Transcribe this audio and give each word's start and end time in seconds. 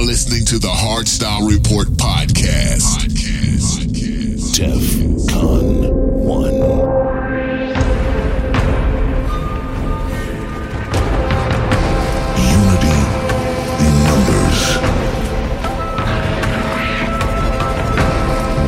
now 0.00 0.06
listening 0.06 0.44
to 0.44 0.58
the 0.58 0.68
Hardstyle 0.68 1.48
Report 1.48 1.88
podcast. 1.88 3.00
podcast. 3.00 3.92
Def 4.54 5.28
Con 5.28 5.82
1. 6.24 6.52
Unity 12.56 12.98
in 13.84 13.94
numbers. 14.10 14.60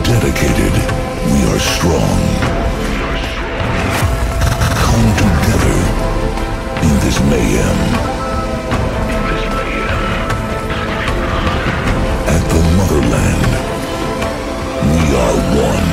Dedicated, 0.05 0.75
we 1.33 1.39
are 1.51 1.61
strong. 1.61 2.19
Come 4.85 5.07
together 5.17 5.79
in 6.83 6.95
this 7.01 7.19
mayhem. 7.31 8.12
We 13.03 13.19
are 15.17 15.37
one. 15.59 15.89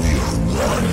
We 0.00 0.10
are 0.18 0.38
one. 0.56 0.86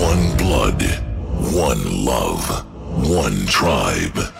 One 0.00 0.36
blood, 0.36 0.82
one 1.52 2.04
love, 2.04 2.44
one 3.08 3.46
tribe. 3.46 4.39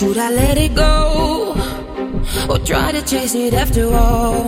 Should 0.00 0.16
I 0.16 0.30
let 0.30 0.56
it 0.56 0.74
go? 0.74 1.52
Or 2.48 2.58
try 2.60 2.90
to 2.90 3.02
chase 3.04 3.34
it 3.34 3.52
after 3.52 3.84
all? 3.92 4.46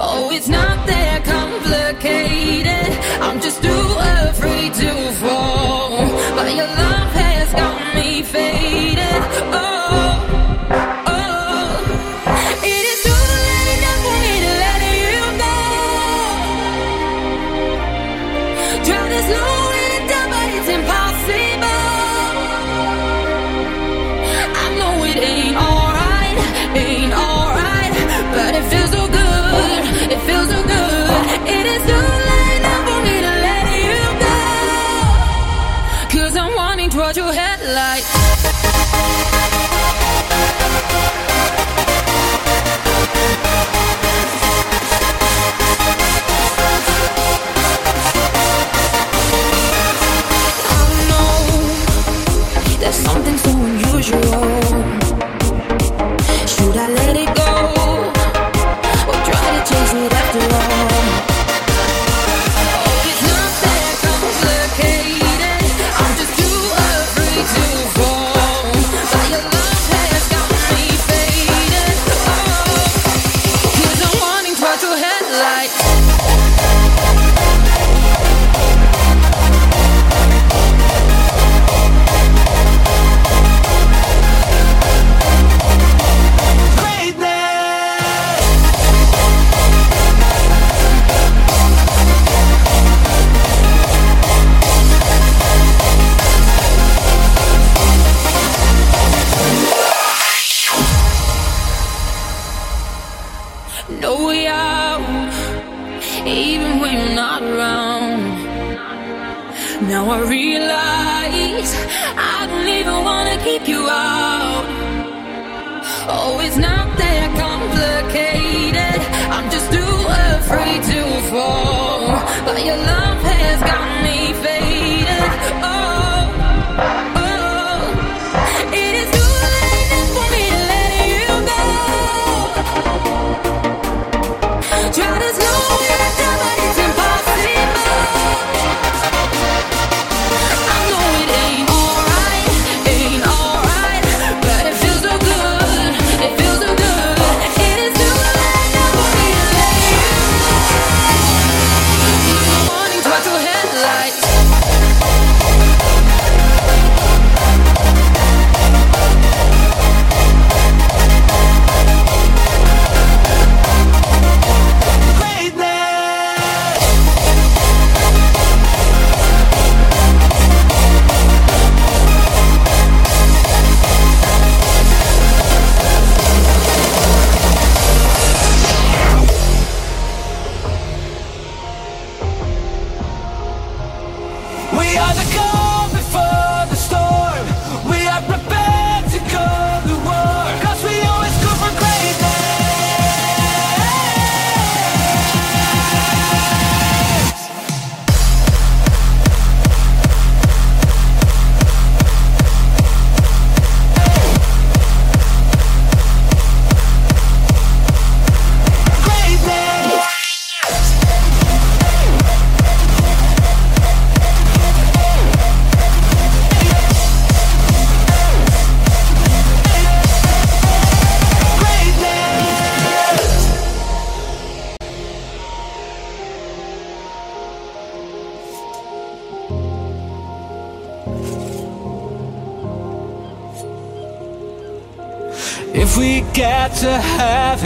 Oh, 0.00 0.30
it's 0.32 0.48
not 0.48 0.86
that 0.86 1.22
complicated. 1.26 2.96
I'm 3.20 3.42
just 3.42 3.62
too 3.62 3.86
afraid 4.30 4.72
to 4.72 5.12
fall. 5.20 5.98
But 6.34 6.56
your 6.56 6.66
love 6.66 7.12
has 7.12 7.52
got 7.52 7.94
me 7.94 8.22
faded. 8.22 9.03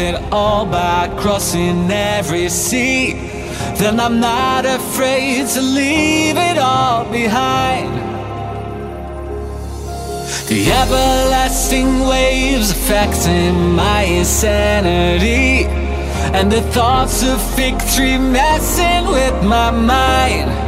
It 0.00 0.14
all 0.31 0.64
by 0.64 1.09
crossing 1.19 1.90
every 1.90 2.49
sea. 2.49 3.14
Then 3.78 3.99
I'm 3.99 4.21
not 4.21 4.64
afraid 4.64 5.49
to 5.49 5.61
leave 5.61 6.37
it 6.37 6.57
all 6.57 7.05
behind. 7.11 7.95
The 10.47 10.71
everlasting 10.71 12.07
waves 12.07 12.71
affecting 12.71 13.75
my 13.75 14.02
insanity, 14.02 15.64
and 16.33 16.50
the 16.52 16.62
thoughts 16.71 17.25
of 17.25 17.40
victory 17.57 18.19
messing 18.19 19.07
with 19.09 19.43
my 19.43 19.73
mind. 19.73 20.68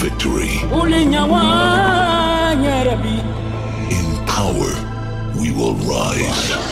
Victory. 0.00 0.56
In 3.90 4.26
power, 4.26 4.72
we 5.38 5.52
will 5.52 5.74
rise. 5.74 6.69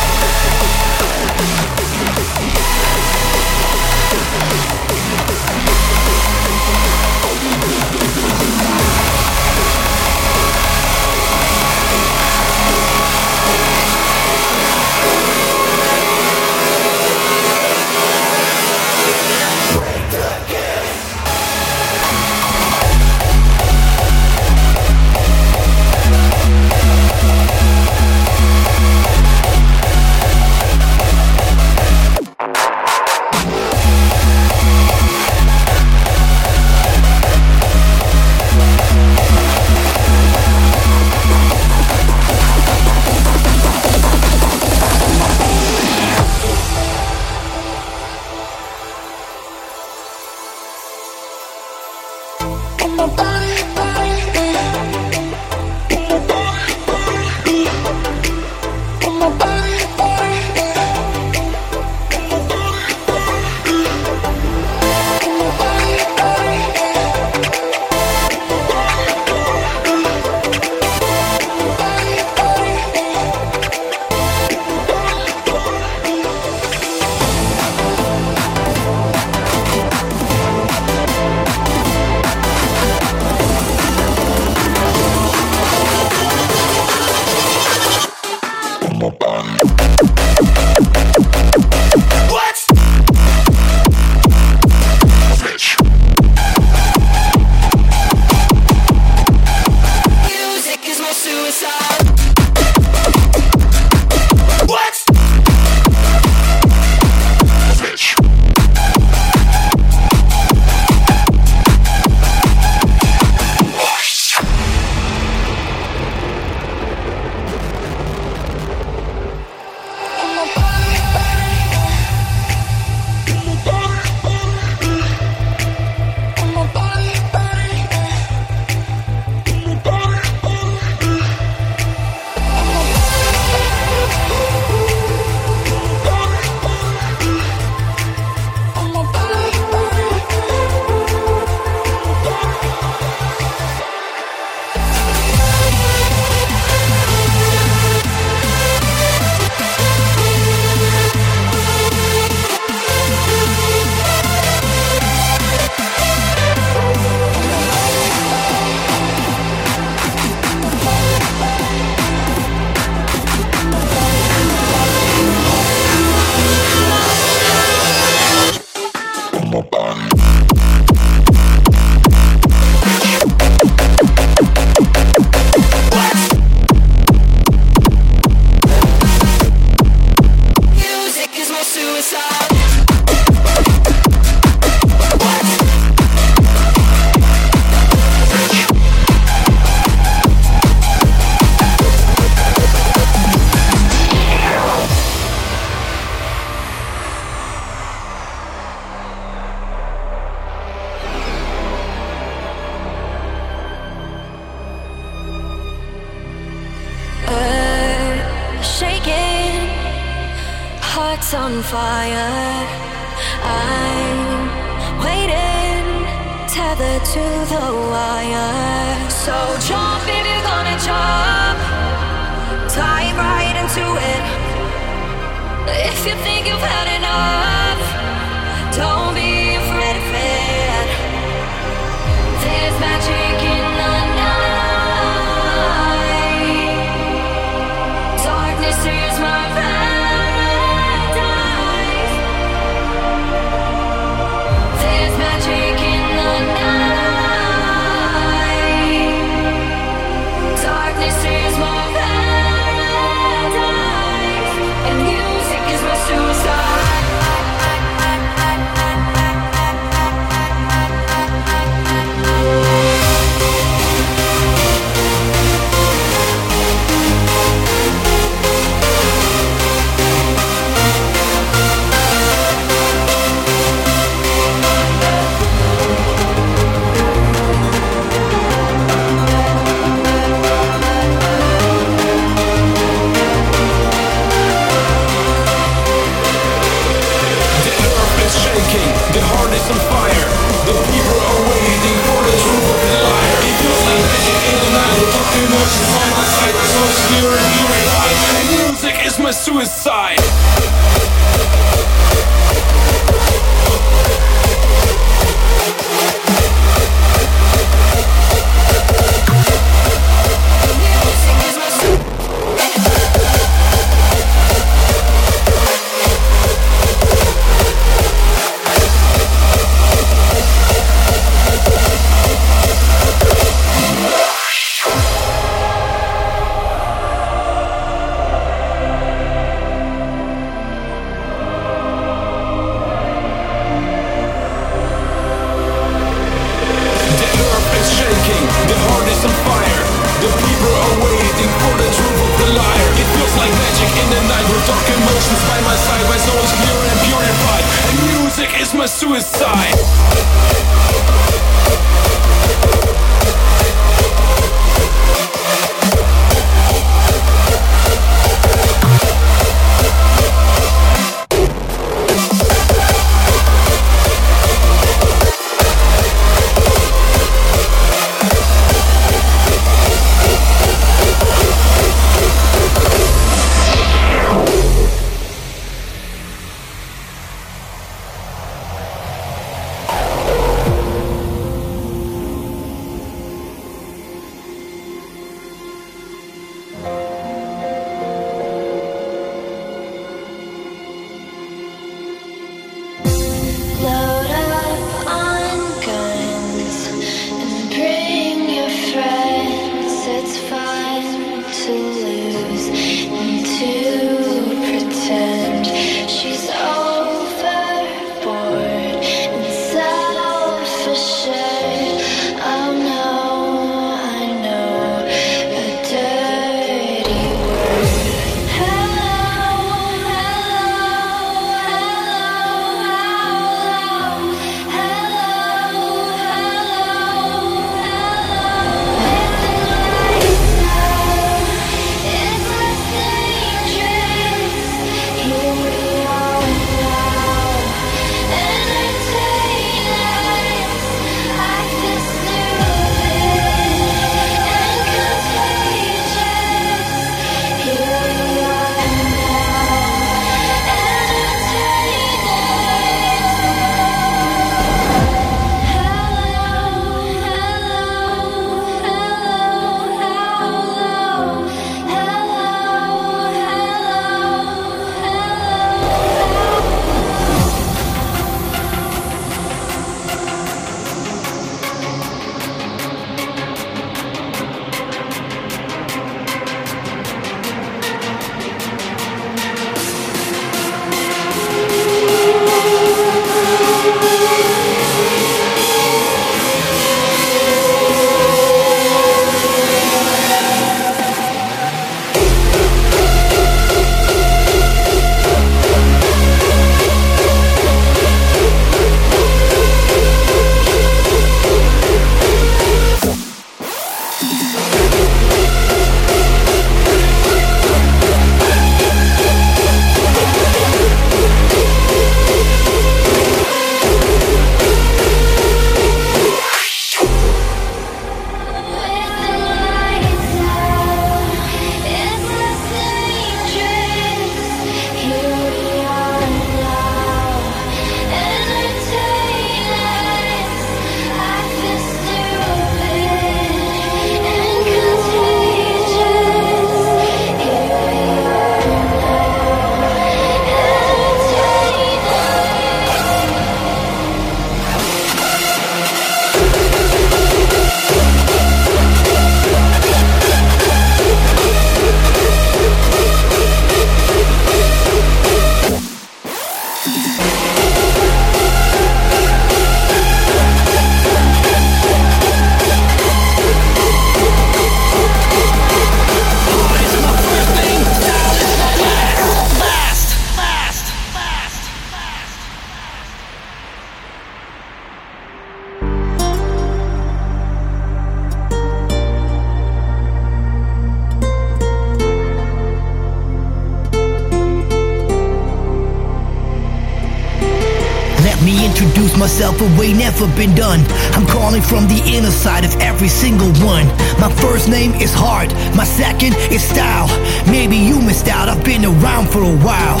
Never 590.18 590.36
been 590.36 590.54
done. 590.54 590.80
I'm 591.12 591.26
calling 591.26 591.60
from 591.60 591.86
the 591.88 592.00
inner 592.06 592.30
side 592.30 592.64
of 592.64 592.74
every 592.80 593.08
single 593.08 593.52
one. 593.64 593.86
My 594.16 594.32
first 594.40 594.68
name 594.68 594.94
is 594.94 595.12
Hard, 595.12 595.52
my 595.76 595.84
second 595.84 596.34
is 596.50 596.62
Style. 596.62 597.08
Maybe 597.50 597.76
you 597.76 598.00
missed 598.00 598.28
out, 598.28 598.48
I've 598.48 598.64
been 598.64 598.84
around 598.84 599.28
for 599.28 599.42
a 599.42 599.56
while. 599.60 600.00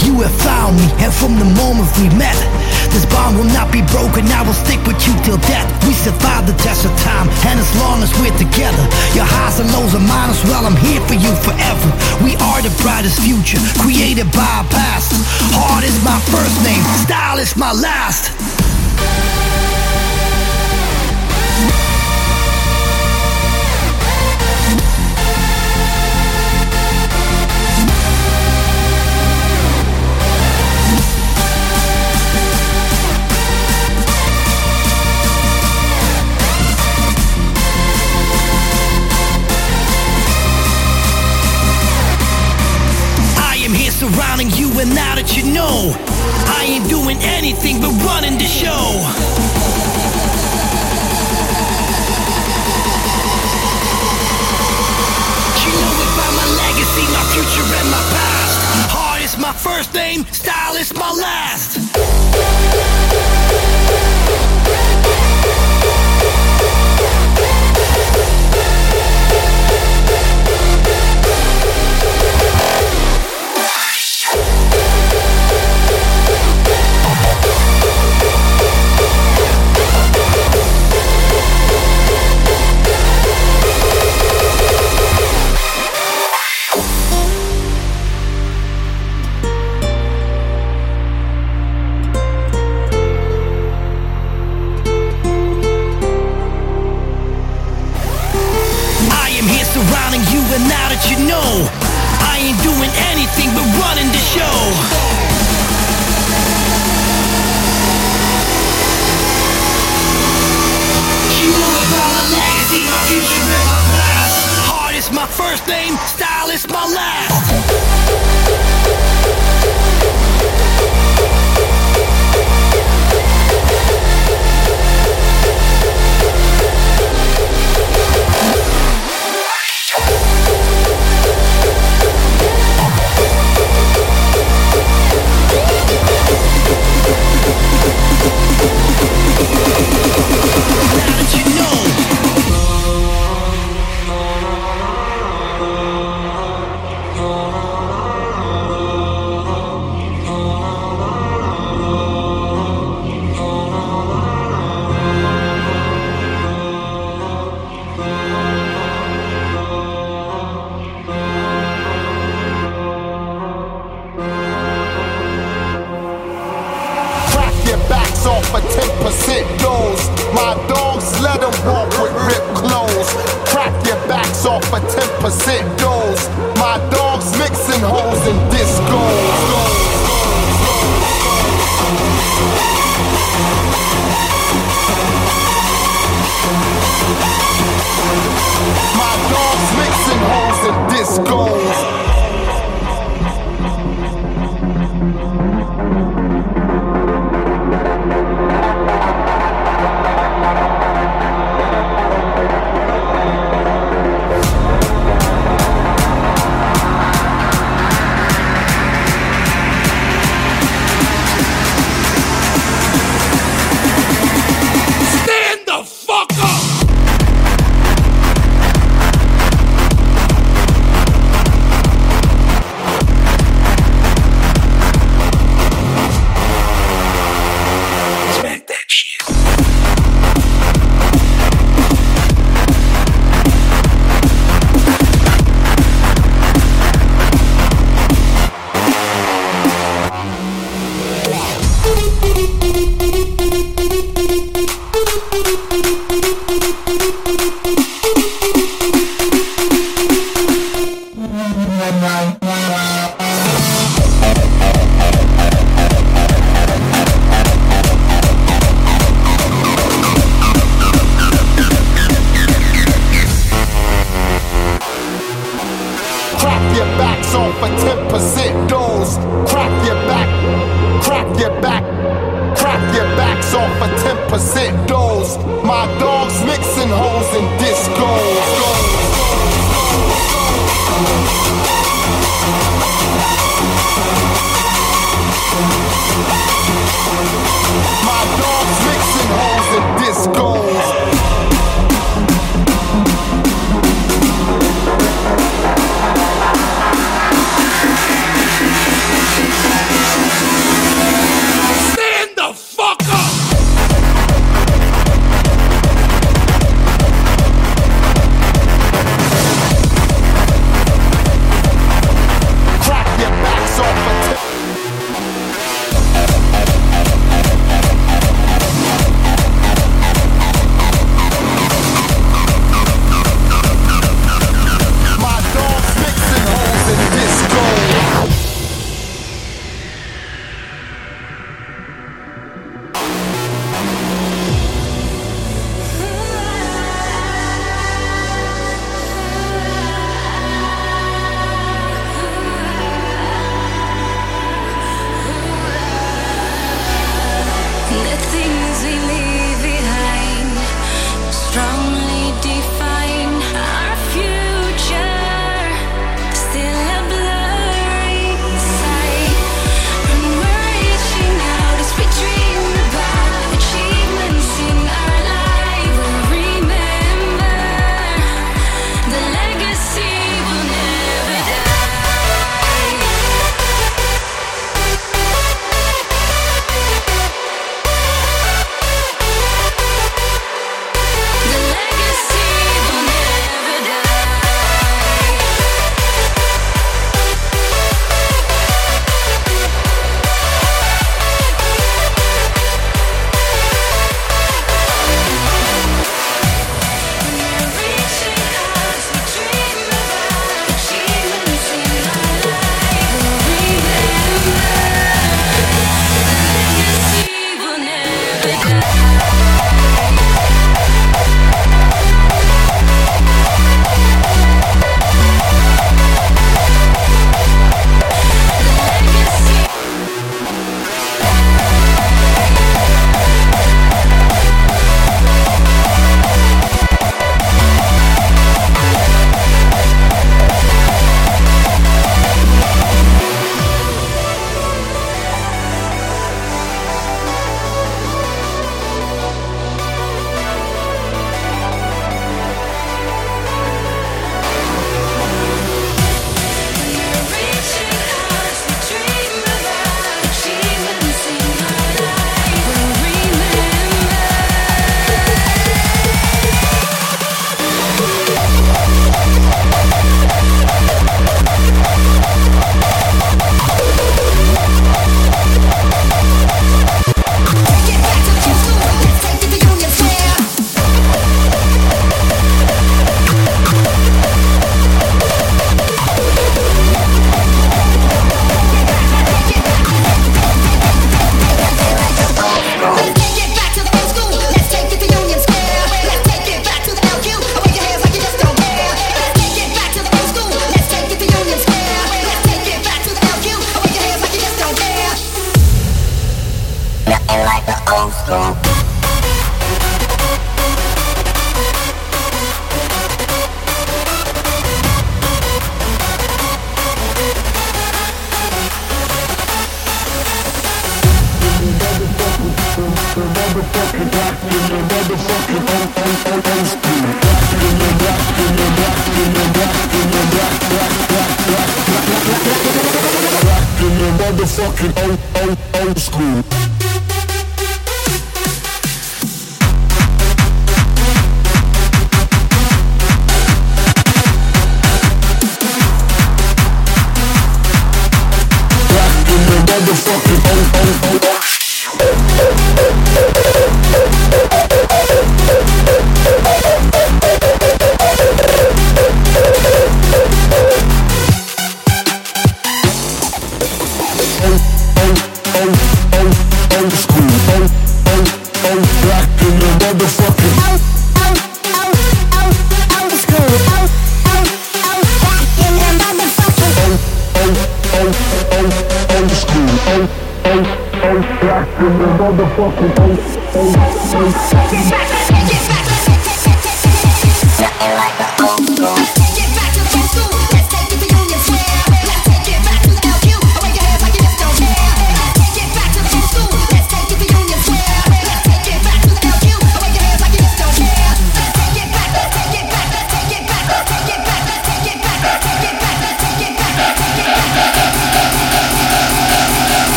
You 0.00 0.24
have 0.24 0.32
found 0.32 0.76
me, 0.76 0.88
and 1.04 1.12
from 1.12 1.36
the 1.36 1.44
moment 1.44 1.92
we 2.00 2.08
met, 2.16 2.36
this 2.88 3.04
bond 3.04 3.36
will 3.36 3.52
not 3.52 3.68
be 3.68 3.84
broken. 3.92 4.24
I 4.32 4.40
will 4.42 4.56
stick 4.56 4.80
with 4.88 4.96
you 5.04 5.12
till 5.28 5.36
death. 5.44 5.68
We 5.84 5.92
survived 5.92 6.48
the 6.48 6.56
test 6.56 6.88
of 6.88 6.92
time, 7.04 7.28
and 7.44 7.60
as 7.60 7.68
long 7.76 8.00
as 8.00 8.10
we're 8.16 8.34
together, 8.40 8.84
your 9.12 9.28
highs 9.28 9.60
and 9.60 9.68
lows 9.76 9.92
are 9.92 10.00
mine 10.00 10.30
as 10.32 10.40
well. 10.48 10.64
I'm 10.64 10.78
here 10.80 11.04
for 11.04 11.20
you 11.20 11.32
forever. 11.44 11.88
We 12.24 12.32
are 12.40 12.64
the 12.64 12.72
brightest 12.80 13.20
future, 13.20 13.60
created 13.76 14.32
by 14.32 14.64
our 14.64 14.68
past. 14.72 15.12
Hard 15.52 15.84
is 15.84 16.00
my 16.00 16.16
first 16.32 16.56
name, 16.64 16.80
style 17.04 17.36
is 17.36 17.52
my 17.60 17.72
last. 17.76 18.32
Surrounding 44.12 44.50
you, 44.50 44.70
and 44.80 44.94
now 44.94 45.14
that 45.14 45.36
you 45.36 45.52
know, 45.52 45.94
I 46.58 46.64
ain't 46.66 46.88
doing 46.88 47.18
anything 47.22 47.80
but 47.80 47.92
running 48.04 48.38
the 48.38 48.46
show. 48.46 48.82
You 55.60 55.72
know 55.74 55.94
about 56.10 56.32
my 56.38 56.48
legacy, 56.58 57.04
my 57.12 57.24
future, 57.34 57.66
and 57.66 57.90
my 57.90 58.02
past. 58.14 58.56
Hard 58.90 59.22
is 59.22 59.36
my 59.38 59.52
first 59.52 59.94
name, 59.94 60.24
style 60.32 60.76
is 60.76 60.92
my 60.94 61.10
last. 61.10 61.89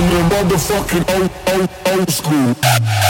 in 0.00 0.08
the 0.08 0.34
motherfucking 0.34 1.04
old, 1.14 1.30
old, 1.52 1.98
old 1.98 2.10
school. 2.10 3.09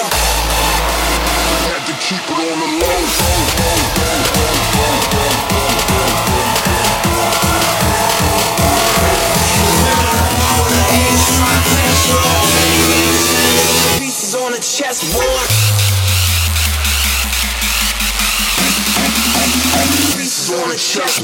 Bye. 20.81 21.21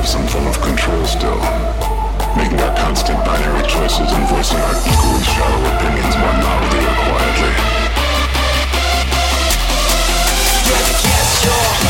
have 0.00 0.08
some 0.08 0.26
form 0.28 0.46
of 0.46 0.58
control 0.62 1.04
still, 1.04 1.36
making 2.34 2.58
our 2.60 2.74
constant 2.74 3.22
binary 3.22 3.60
choices 3.68 4.10
and 4.10 4.26
voicing 4.28 4.56
our 4.56 4.76
equally 4.88 5.22
shallow 5.24 5.60
opinions 5.76 6.16
more 6.16 6.36
loudly 6.40 6.80
or 6.88 6.96
quietly. 7.04 7.52
Yeah, 10.70 10.88
yes. 11.04 11.89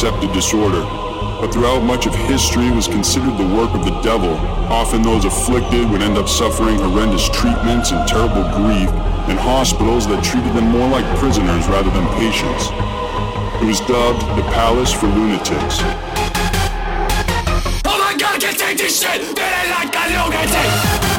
accepted 0.00 0.32
disorder, 0.32 0.80
but 1.42 1.52
throughout 1.52 1.80
much 1.80 2.06
of 2.06 2.14
history 2.14 2.70
was 2.70 2.88
considered 2.88 3.36
the 3.36 3.54
work 3.54 3.68
of 3.74 3.84
the 3.84 4.00
devil. 4.00 4.32
Often 4.72 5.02
those 5.02 5.26
afflicted 5.26 5.90
would 5.90 6.00
end 6.00 6.16
up 6.16 6.26
suffering 6.26 6.78
horrendous 6.78 7.28
treatments 7.28 7.90
and 7.90 8.08
terrible 8.08 8.40
grief 8.56 8.88
in 9.28 9.36
hospitals 9.36 10.06
that 10.06 10.24
treated 10.24 10.54
them 10.54 10.70
more 10.70 10.88
like 10.88 11.04
prisoners 11.18 11.68
rather 11.68 11.90
than 11.90 12.06
patients. 12.16 12.72
It 13.60 13.66
was 13.66 13.80
dubbed 13.80 14.22
the 14.40 14.42
Palace 14.54 14.90
for 14.90 15.04
Lunatics. 15.04 15.80
Oh 17.84 17.98
my 18.00 18.16
god, 18.16 18.36
I 18.36 18.38
can't 18.40 18.58
take 18.58 18.78
this 18.78 19.02
shit! 19.02 19.20
Feeling 19.20 19.70
like 19.76 19.94
a 19.94 20.04
lunatic! 20.16 21.09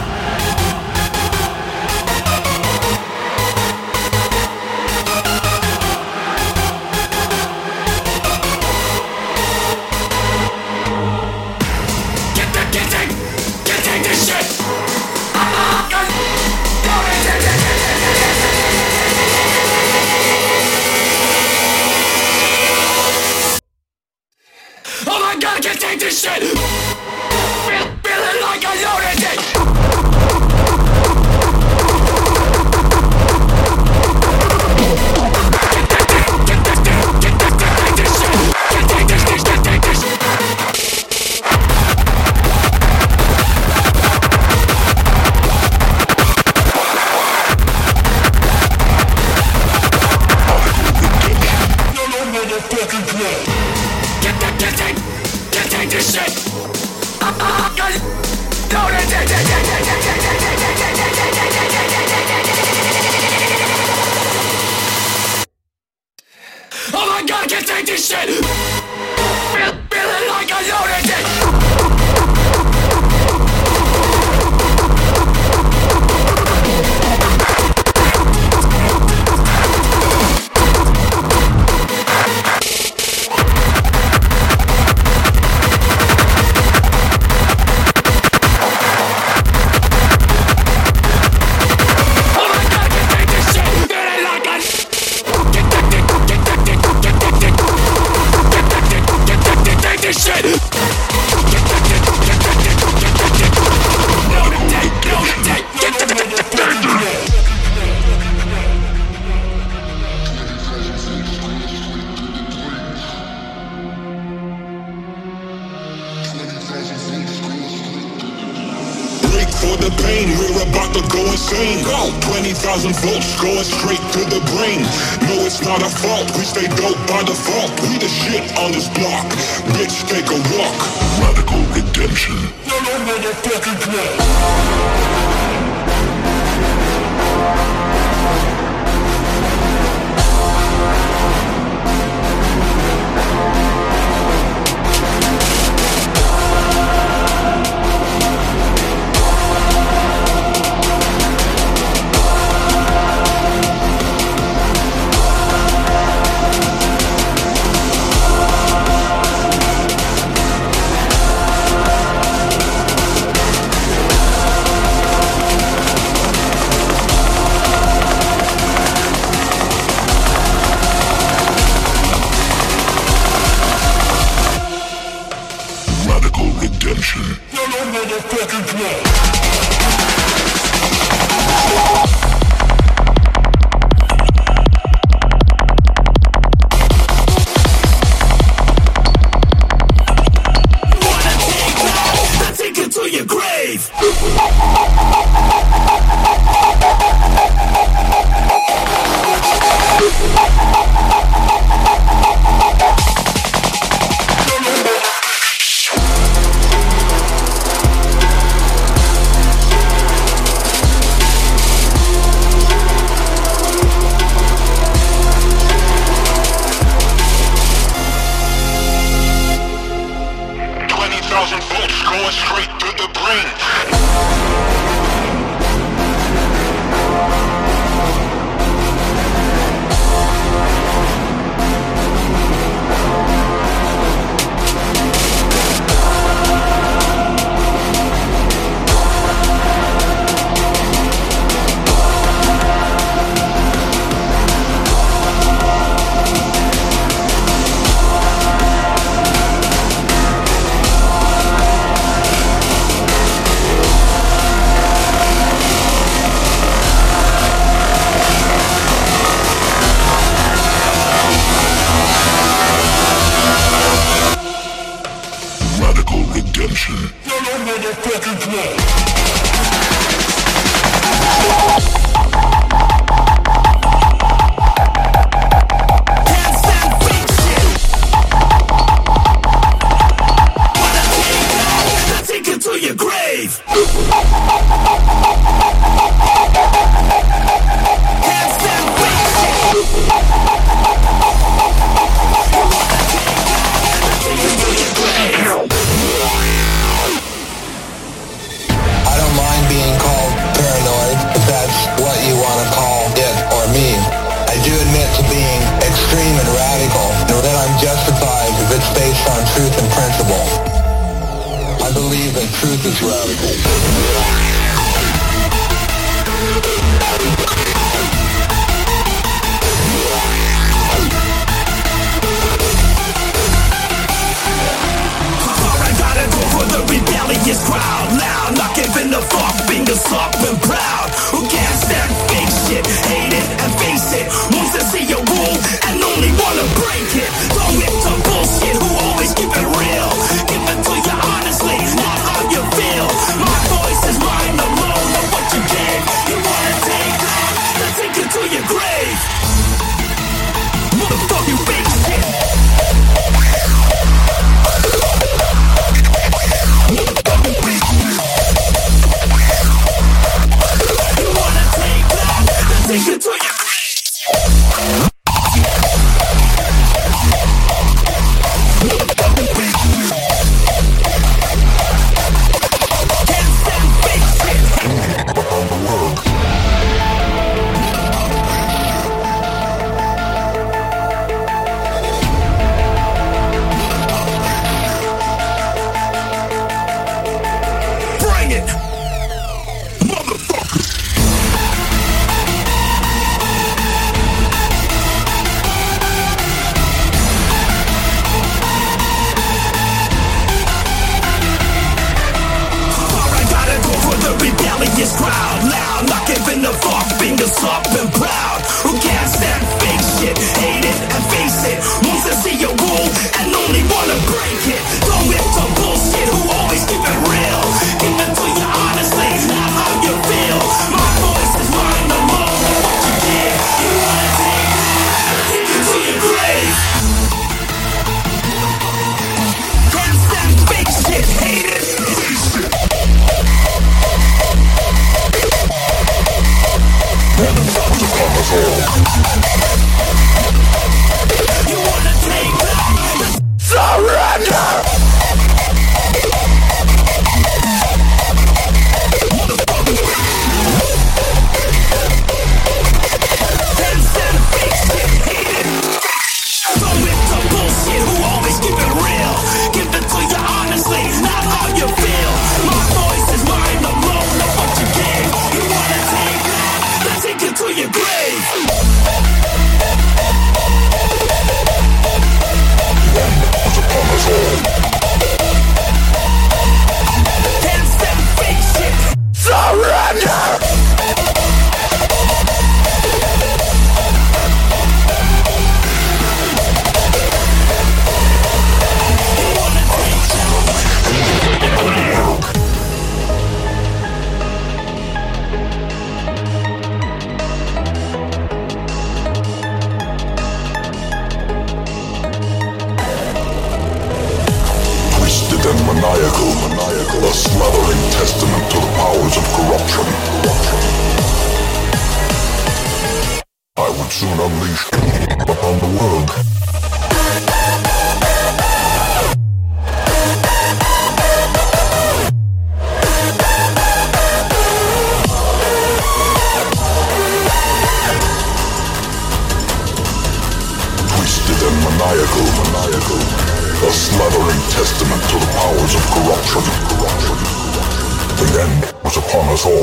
Upon 539.34 539.49
us 539.49 539.65
all. 539.65 539.82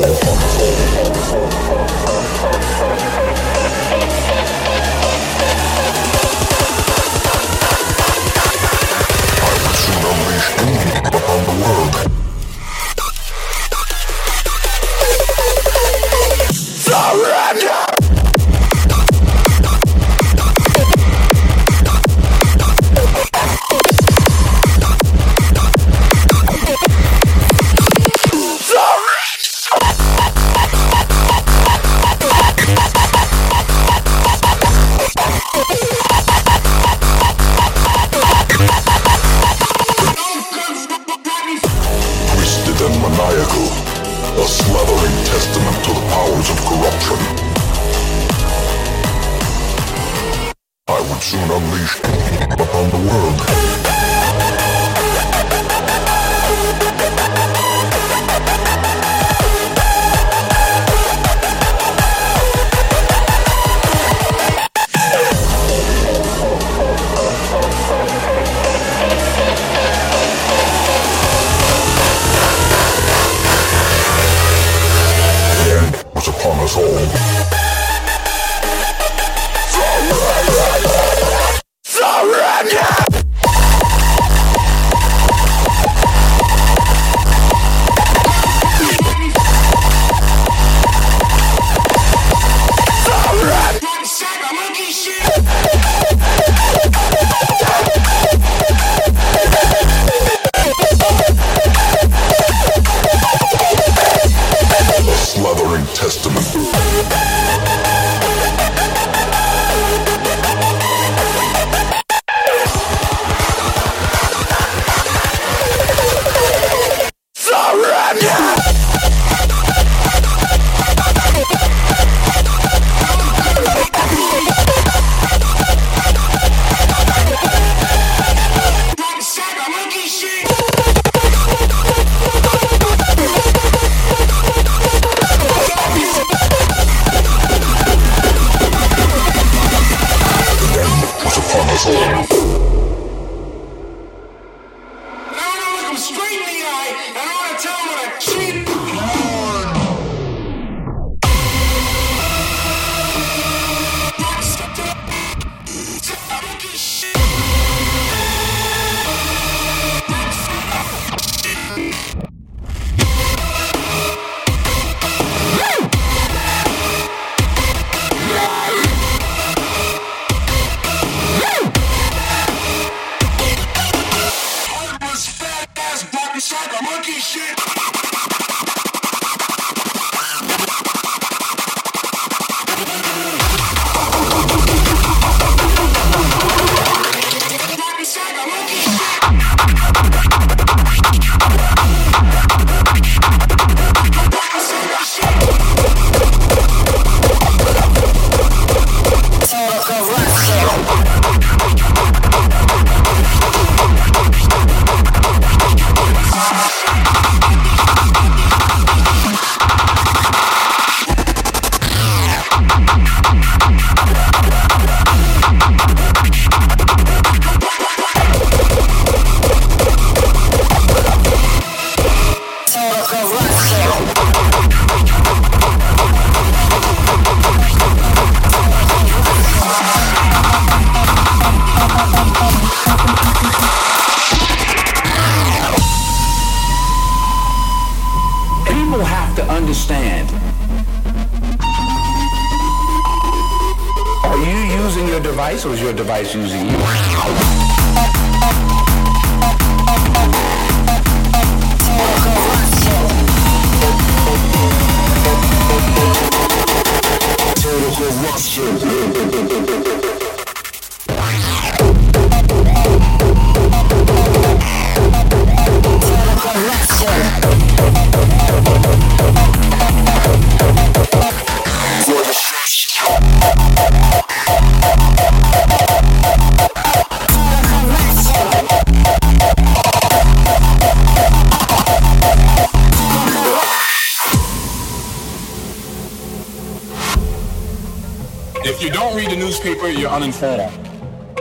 Uninformed. 290.09 290.73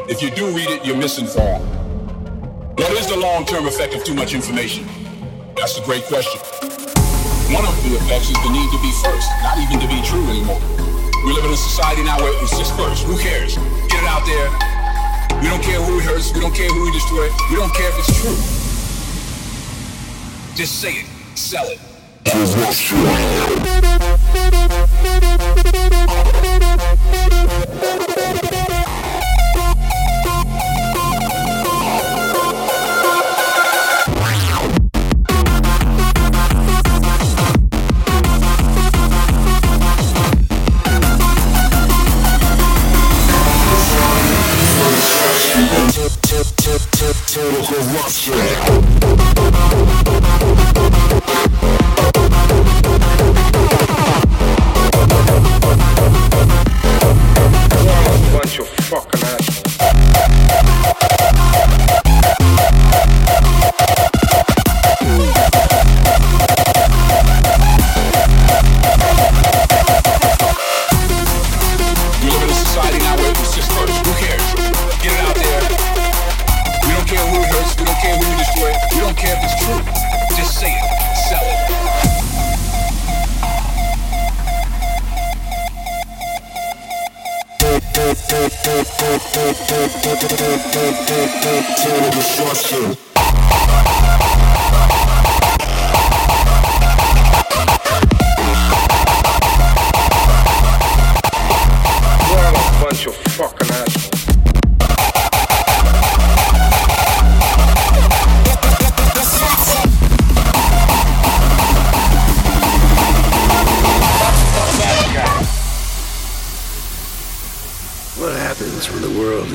If 0.09 0.23
you 0.23 0.31
do 0.31 0.47
read 0.55 0.69
it, 0.69 0.85
you're 0.85 0.97
misinformed. 0.97 1.65
What 2.79 2.93
is 2.93 3.09
the 3.09 3.17
long-term 3.17 3.67
effect 3.67 3.95
of 3.95 4.05
too 4.05 4.15
much 4.15 4.35
information? 4.35 4.87
That's 5.57 5.79
a 5.79 5.83
great 5.83 6.05
question. 6.05 6.41
One 7.51 7.65
of 7.65 7.75
the 7.83 7.97
effects 7.97 8.29
is 8.31 8.37
the 8.45 8.51
need 8.53 8.71
to 8.71 8.79
be 8.81 8.93
first, 9.03 9.29
not 9.43 9.59
even 9.59 9.81
to 9.81 9.89
be 9.89 10.01
true 10.03 10.25
anymore. 10.29 10.61
We 11.25 11.33
live 11.33 11.45
in 11.45 11.51
a 11.51 11.57
society 11.57 12.05
now 12.05 12.19
where 12.19 12.33
it's 12.43 12.57
just 12.57 12.77
first. 12.77 13.05
Who 13.05 13.19
cares? 13.19 13.57
Get 13.89 14.03
it 14.03 14.09
out 14.09 14.25
there. 14.25 14.49
We 15.41 15.49
don't 15.49 15.63
care 15.63 15.81
who 15.81 15.99
it 15.99 16.05
hurts. 16.05 16.33
We 16.33 16.41
don't 16.41 16.55
care 16.55 16.69
who 16.69 16.85
we 16.85 16.93
destroy. 16.93 17.29
We 17.51 17.57
don't 17.57 17.75
care 17.75 17.89
if 17.89 17.99
it's 17.99 18.21
true. 18.21 18.37
Just 20.55 20.81
say 20.81 20.93
it. 20.93 21.07
Sell 21.37 21.67
it. 21.69 21.79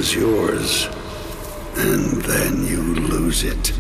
Is 0.03 0.15
yours, 0.15 0.89
and 1.77 2.21
then 2.23 2.67
you 2.67 2.81
lose 3.07 3.43
it. 3.43 3.71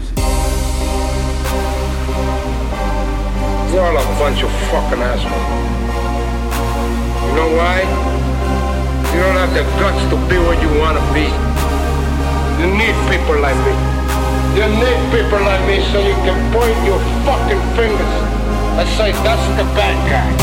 You're 3.69 3.83
all 3.83 3.97
a 3.97 4.05
bunch 4.21 4.39
of 4.41 4.51
fucking 4.71 5.03
assholes. 5.03 5.49
You 7.25 7.31
know 7.35 7.49
why? 7.59 7.77
You 9.11 9.19
don't 9.19 9.35
have 9.35 9.51
the 9.51 9.63
guts 9.81 10.03
to 10.11 10.17
be 10.29 10.37
what 10.47 10.57
you 10.63 10.71
want 10.79 10.95
to 10.95 11.05
be. 11.11 11.27
You 12.59 12.67
need 12.71 12.95
people 13.11 13.37
like 13.43 13.59
me. 13.67 13.75
You 14.55 14.67
need 14.79 14.99
people 15.11 15.41
like 15.43 15.63
me 15.67 15.83
so 15.91 15.99
you 15.99 16.15
can 16.23 16.39
point 16.55 16.77
your 16.87 16.99
fucking 17.27 17.63
fingers 17.75 18.13
and 18.79 18.87
say, 18.95 19.11
that's 19.27 19.45
the 19.59 19.65
bad 19.75 19.97
guy. 20.07 20.42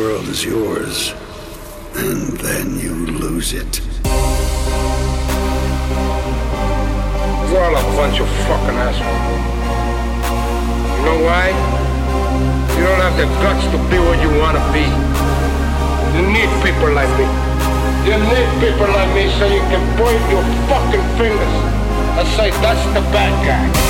world 0.00 0.28
is 0.28 0.42
yours, 0.42 1.12
and 1.94 2.32
then 2.40 2.80
you 2.80 2.94
lose 3.20 3.52
it. 3.52 3.72
You're 7.50 7.64
all 7.64 7.76
a 7.76 7.84
bunch 8.00 8.16
of 8.18 8.28
fucking 8.48 8.78
assholes. 8.80 9.26
You 10.96 11.02
know 11.04 11.18
why? 11.28 11.52
You 12.76 12.84
don't 12.88 13.02
have 13.04 13.16
the 13.20 13.28
guts 13.44 13.64
to 13.72 13.78
be 13.92 13.98
what 14.00 14.16
you 14.24 14.32
want 14.40 14.56
to 14.56 14.64
be. 14.72 14.86
You 16.16 16.22
need 16.32 16.48
people 16.64 16.90
like 16.96 17.12
me. 17.20 17.28
You 18.08 18.16
need 18.32 18.48
people 18.64 18.88
like 18.96 19.12
me 19.12 19.28
so 19.36 19.44
you 19.52 19.60
can 19.68 19.84
point 20.00 20.22
your 20.32 20.44
fucking 20.72 21.04
fingers 21.20 21.56
and 22.16 22.26
say, 22.40 22.48
that's 22.64 22.84
the 22.96 23.04
bad 23.12 23.32
guy. 23.44 23.89